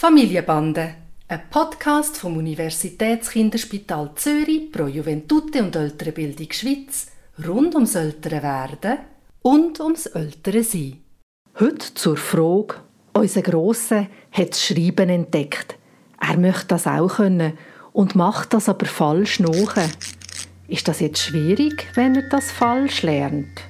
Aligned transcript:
Familienbande, 0.00 0.94
ein 1.26 1.40
Podcast 1.50 2.18
vom 2.18 2.36
Universitätskinderspital 2.36 4.12
Zürich 4.14 4.70
pro 4.70 4.86
Juventute 4.86 5.60
und 5.60 5.74
Ältere 5.74 6.12
Bildung 6.12 6.52
Schweiz 6.52 7.08
rund 7.44 7.74
ums 7.74 7.96
ältere 7.96 8.40
Werden 8.40 8.98
und 9.42 9.80
ums 9.80 10.06
ältere 10.06 10.62
Sein. 10.62 11.02
Heute 11.58 11.94
zur 11.94 12.16
Frage, 12.16 12.76
unser 13.12 13.42
Grosser 13.42 14.06
hat 14.30 14.50
das 14.50 14.64
Schreiben 14.64 15.08
entdeckt. 15.08 15.76
Er 16.20 16.36
möchte 16.38 16.68
das 16.68 16.86
auch 16.86 17.16
können 17.16 17.58
und 17.92 18.14
macht 18.14 18.54
das 18.54 18.68
aber 18.68 18.86
falsch 18.86 19.40
nach. 19.40 19.78
Ist 20.68 20.86
das 20.86 21.00
jetzt 21.00 21.22
schwierig, 21.22 21.88
wenn 21.94 22.14
er 22.14 22.28
das 22.28 22.52
falsch 22.52 23.02
lernt? 23.02 23.62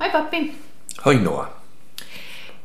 Hi 0.00 0.10
Papi. 0.10 0.52
Hi 1.02 1.16
Noah. 1.16 1.55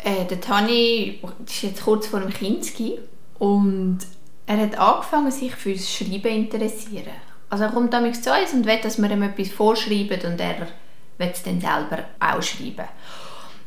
Äh, 0.04 0.26
der 0.26 0.42
Tani 0.42 1.20
ist 1.46 1.62
jetzt 1.62 1.84
kurz 1.84 2.08
vor 2.08 2.20
dem 2.20 2.34
Kinski 2.34 2.98
und 3.40 4.00
er 4.48 4.58
hat 4.58 4.78
angefangen, 4.78 5.32
sich 5.32 5.56
für 5.56 5.74
das 5.74 5.92
Schreiben 5.92 6.22
zu 6.22 6.58
interessieren. 6.58 7.14
Also 7.50 7.66
er 7.66 7.72
kommt 7.72 7.94
damals 7.94 8.22
zu 8.22 8.32
uns 8.32 8.54
und 8.54 8.66
will, 8.66 8.80
dass 8.82 9.02
wir 9.02 9.12
ihm 9.12 9.24
etwas 9.24 9.50
vorschreiben 9.50 10.20
und 10.26 10.40
er 10.40 10.68
will 11.18 11.32
es 11.32 11.44
dann 11.44 11.62
selber 11.62 12.06
auch 12.20 12.42
schreiben. 12.42 12.88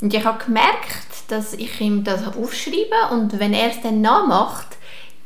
Und 0.01 0.13
ich 0.13 0.25
habe 0.25 0.45
gemerkt, 0.45 1.07
dass 1.29 1.55
ich 1.55 1.81
ihm 1.81 2.03
das 2.03 2.27
aufschreibe 2.27 3.13
und 3.13 3.39
wenn 3.39 3.53
er 3.53 3.71
es 3.71 3.81
dann 3.81 4.01
nachmacht, 4.01 4.77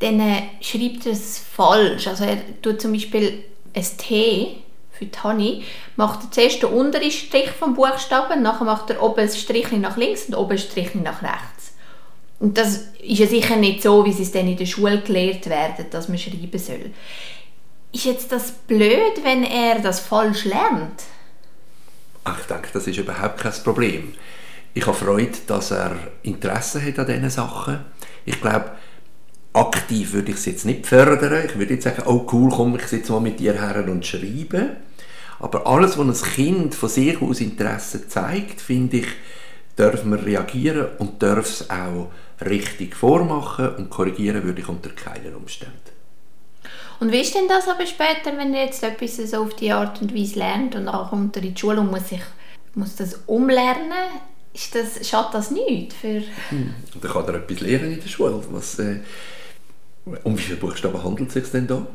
dann 0.00 0.20
äh, 0.20 0.42
schreibt 0.60 1.06
er 1.06 1.12
es 1.12 1.38
falsch. 1.38 2.06
Also 2.06 2.24
er 2.24 2.38
tut 2.62 2.80
zum 2.80 2.92
Beispiel 2.92 3.44
ein 3.74 3.86
T 3.96 4.62
für 4.98 5.10
Tani, 5.10 5.64
macht 5.96 6.24
er 6.24 6.30
zuerst 6.30 6.62
den 6.62 6.70
unteren 6.70 7.10
Strich 7.10 7.50
vom 7.50 7.74
Buchstaben, 7.74 8.42
nachher 8.42 8.64
macht 8.64 8.90
er 8.90 9.02
oben 9.02 9.20
ein 9.20 9.28
Strich 9.28 9.70
nach 9.72 9.96
links 9.96 10.24
und 10.24 10.34
oben 10.34 10.52
ein 10.52 10.58
Strich 10.58 10.94
nach 10.94 11.22
rechts. 11.22 11.74
Und 12.40 12.56
das 12.56 12.88
ist 13.02 13.18
ja 13.18 13.26
sicher 13.26 13.56
nicht 13.56 13.82
so, 13.82 14.04
wie 14.04 14.12
sie 14.12 14.22
es 14.22 14.32
dann 14.32 14.46
in 14.46 14.56
der 14.56 14.66
Schule 14.66 15.00
gelehrt 15.00 15.48
werden, 15.48 15.86
dass 15.90 16.08
man 16.08 16.18
schreiben 16.18 16.58
soll. 16.58 16.90
Ist 17.92 18.04
jetzt 18.04 18.32
das 18.32 18.52
blöd, 18.52 19.24
wenn 19.24 19.44
er 19.44 19.80
das 19.80 20.00
falsch 20.00 20.44
lernt? 20.44 21.02
Ach, 22.24 22.38
ich 22.38 22.46
denke, 22.46 22.68
das 22.72 22.86
ist 22.86 22.98
überhaupt 22.98 23.38
kein 23.38 23.52
Problem. 23.64 24.14
Ich 24.74 24.86
habe 24.86 24.96
Freude, 24.96 25.38
dass 25.46 25.70
er 25.70 25.96
Interesse 26.22 26.84
hat 26.84 26.98
an 26.98 27.06
diesen 27.06 27.30
Sachen. 27.30 27.84
Ich 28.26 28.40
glaube, 28.40 28.70
aktiv 29.52 30.12
würde 30.12 30.30
ich 30.30 30.38
es 30.38 30.46
jetzt 30.46 30.64
nicht 30.64 30.86
fördern. 30.86 31.44
Ich 31.46 31.58
würde 31.58 31.74
jetzt 31.74 31.84
sagen, 31.84 32.02
oh 32.06 32.26
cool, 32.32 32.50
komm, 32.50 32.76
ich 32.76 32.86
sitze 32.86 33.12
mal 33.12 33.20
mit 33.20 33.40
dir 33.40 33.54
her 33.54 33.84
und 33.88 34.04
schreibe. 34.04 34.76
Aber 35.40 35.66
alles, 35.66 35.96
was 35.98 36.22
ein 36.22 36.30
Kind 36.32 36.74
von 36.74 36.88
sich 36.88 37.20
aus 37.22 37.40
Interesse 37.40 38.08
zeigt, 38.08 38.60
finde 38.60 38.98
ich, 38.98 39.06
dürfen 39.78 40.10
wir 40.10 40.24
reagieren 40.24 40.88
und 40.98 41.22
dürfen 41.22 41.40
es 41.40 41.70
auch 41.70 42.10
richtig 42.44 42.96
vormachen 42.96 43.76
und 43.76 43.90
korrigieren 43.90 44.42
würde 44.44 44.60
ich 44.60 44.68
unter 44.68 44.90
keinen 44.90 45.34
Umständen. 45.34 45.98
Und 47.00 47.12
wie 47.12 47.20
ist 47.20 47.34
denn 47.34 47.46
das 47.48 47.68
aber 47.68 47.86
später, 47.86 48.36
wenn 48.36 48.52
er 48.54 48.64
jetzt 48.64 48.82
etwas 48.82 49.16
so 49.16 49.44
auf 49.44 49.54
die 49.54 49.70
Art 49.70 50.02
und 50.02 50.14
Weise 50.14 50.40
lernt 50.40 50.74
und 50.74 50.86
dann 50.86 51.08
kommt 51.08 51.36
er 51.36 51.44
in 51.44 51.54
die 51.54 51.60
Schule 51.60 51.80
und 51.80 51.90
muss, 51.90 52.08
sich, 52.08 52.22
muss 52.74 52.96
das 52.96 53.20
umlernen? 53.26 53.92
Ist 54.52 54.74
das, 54.74 55.08
schadet 55.08 55.34
das 55.34 55.50
nicht? 55.50 55.92
Für 55.92 56.22
hm. 56.50 56.74
Und 56.94 57.04
dann 57.04 57.12
kann 57.12 57.26
er 57.26 57.34
etwas 57.34 57.60
lernen 57.60 57.92
in 57.92 58.00
der 58.00 58.08
Schule. 58.08 58.42
Was, 58.50 58.78
äh, 58.78 59.00
um 60.24 60.36
wie 60.36 60.42
viele 60.42 60.58
Buchstaben 60.58 61.02
handelt 61.02 61.28
es 61.28 61.34
sich 61.34 61.50
denn 61.50 61.66
da? 61.66 61.86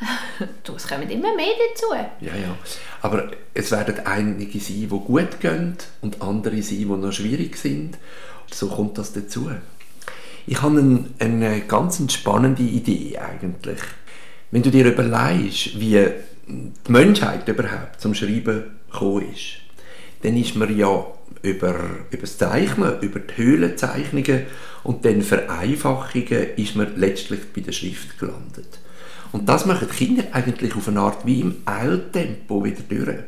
du, 0.64 0.74
es 0.74 0.86
kommen 0.86 1.10
immer 1.10 1.34
mehr 1.34 1.54
dazu. 1.70 1.86
Ja, 2.20 2.36
ja. 2.36 2.56
Aber 3.02 3.30
es 3.52 3.70
werden 3.70 4.06
einige 4.06 4.60
sein, 4.60 4.76
die 4.80 4.86
gut 4.86 5.40
gehen 5.40 5.76
und 6.00 6.22
andere 6.22 6.62
sein, 6.62 6.78
die 6.78 6.84
noch 6.84 7.12
schwierig 7.12 7.56
sind. 7.56 7.98
So 8.52 8.68
kommt 8.68 8.96
das 8.98 9.12
dazu. 9.12 9.50
Ich 10.46 10.62
habe 10.62 10.78
eine, 10.78 11.04
eine 11.18 11.60
ganz 11.62 12.00
spannende 12.12 12.62
Idee 12.62 13.18
eigentlich. 13.18 13.80
Wenn 14.50 14.62
du 14.62 14.70
dir 14.70 14.86
überlegst, 14.86 15.78
wie 15.78 16.06
die 16.46 16.90
Menschheit 16.92 17.46
überhaupt 17.46 18.00
zum 18.00 18.14
Schreiben 18.14 18.64
gekommen 18.90 19.30
ist, 19.30 19.67
dann 20.22 20.36
ist 20.36 20.56
man 20.56 20.76
ja 20.76 21.06
über, 21.42 21.74
über 22.10 22.22
das 22.22 22.38
Zeichnen, 22.38 23.00
über 23.00 23.20
die 23.20 23.36
Höhlenzeichnungen 23.36 24.42
und 24.84 25.04
dann 25.04 25.22
Vereinfachungen 25.22 26.46
ist 26.56 26.76
man 26.76 26.96
letztlich 26.96 27.40
bei 27.54 27.60
der 27.60 27.72
Schrift 27.72 28.18
gelandet. 28.18 28.80
Und 29.32 29.48
das 29.48 29.66
machen 29.66 29.88
Kinder 29.90 30.24
eigentlich 30.32 30.74
auf 30.74 30.88
eine 30.88 31.00
Art 31.00 31.26
wie 31.26 31.40
im 31.40 31.56
Eiltempo 31.66 32.64
wieder 32.64 32.82
durch. 32.88 33.18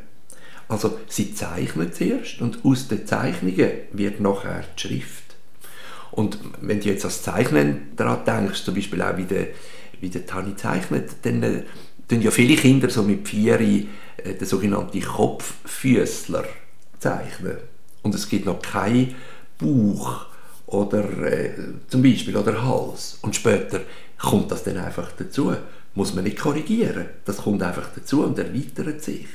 Also 0.68 0.98
sie 1.08 1.34
zeichnen 1.34 1.92
zuerst 1.92 2.40
und 2.40 2.64
aus 2.64 2.88
den 2.88 3.06
Zeichnungen 3.06 3.70
wird 3.92 4.20
nachher 4.20 4.64
die 4.76 4.80
Schrift. 4.80 5.24
Und 6.12 6.38
wenn 6.60 6.80
du 6.80 6.88
jetzt 6.88 7.04
als 7.04 7.22
Zeichnen 7.22 7.88
daran 7.96 8.24
denkst, 8.24 8.64
zum 8.64 8.74
Beispiel 8.74 9.02
auch 9.02 9.16
wie 9.16 9.24
der, 9.24 9.48
wie 10.00 10.08
der 10.08 10.26
Tani 10.26 10.56
zeichnet, 10.56 11.10
dann 11.22 11.42
äh, 11.42 11.62
tun 12.08 12.22
ja 12.22 12.30
viele 12.30 12.56
Kinder 12.56 12.88
so 12.88 13.02
mit 13.02 13.28
vier 13.28 13.60
äh, 13.60 13.86
den 14.24 14.46
sogenannten 14.46 15.00
Kopffüßler 15.00 16.44
zeichnen. 17.00 17.56
Und 18.02 18.14
es 18.14 18.28
gibt 18.28 18.46
noch 18.46 18.62
kein 18.62 19.14
Bauch 19.58 20.26
oder 20.66 21.04
äh, 21.24 21.50
zum 21.88 22.02
Beispiel 22.02 22.36
oder 22.36 22.62
Hals. 22.64 23.18
Und 23.22 23.34
später 23.34 23.80
kommt 24.18 24.52
das 24.52 24.62
dann 24.62 24.78
einfach 24.78 25.10
dazu 25.18 25.52
muss 25.94 26.14
man 26.14 26.24
nicht 26.24 26.38
korrigieren. 26.38 27.06
Das 27.24 27.38
kommt 27.38 27.62
einfach 27.62 27.88
dazu 27.94 28.24
und 28.24 28.38
erweitert 28.38 29.02
sich. 29.02 29.26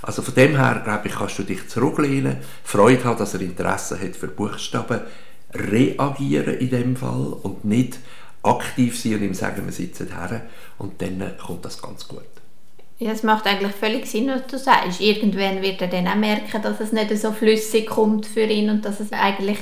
Also 0.00 0.22
von 0.22 0.34
dem 0.34 0.56
her, 0.56 0.80
glaube 0.84 1.08
ich, 1.08 1.14
kannst 1.14 1.38
du 1.38 1.42
dich 1.42 1.68
zurücklehnen, 1.68 2.38
Freude 2.62 3.04
haben, 3.04 3.18
dass 3.18 3.34
er 3.34 3.40
Interesse 3.40 4.00
hat 4.00 4.16
für 4.16 4.28
Buchstaben, 4.28 5.00
reagieren 5.52 6.58
in 6.58 6.70
dem 6.70 6.96
Fall 6.96 7.32
und 7.42 7.64
nicht 7.64 7.98
aktiv 8.42 8.98
sein 8.98 9.14
und 9.14 9.22
ihm 9.22 9.34
sagen, 9.34 9.64
wir 9.64 9.72
sitzen 9.72 10.08
her 10.08 10.42
und 10.78 11.02
dann 11.02 11.36
kommt 11.38 11.64
das 11.64 11.80
ganz 11.82 12.06
gut. 12.06 12.22
Ja, 13.00 13.12
es 13.12 13.22
macht 13.22 13.46
eigentlich 13.46 13.72
völlig 13.72 14.06
Sinn, 14.06 14.28
was 14.28 14.46
du 14.48 14.58
sagst. 14.58 15.00
Irgendwann 15.00 15.62
wird 15.62 15.80
er 15.80 15.88
dann 15.88 16.08
auch 16.08 16.16
merken, 16.16 16.60
dass 16.62 16.80
es 16.80 16.92
nicht 16.92 17.16
so 17.16 17.30
flüssig 17.32 17.86
kommt 17.86 18.26
für 18.26 18.42
ihn 18.42 18.70
und 18.70 18.84
dass 18.84 18.98
es 18.98 19.12
eigentlich 19.12 19.58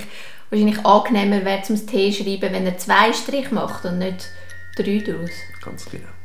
wahrscheinlich 0.49 0.85
angenehmer 0.87 1.45
wäre 1.45 1.63
zum 1.63 1.87
T 1.87 2.13
schreiben, 2.13 2.53
wenn 2.53 2.67
er 2.67 2.79
zwei 2.79 3.13
Strich 3.13 3.51
macht 3.51 3.85
und 3.85 3.99
nicht 3.99 4.31
drei 4.77 4.99
daraus. 4.99 5.31
Ganz 5.63 5.85
genau. 5.85 6.16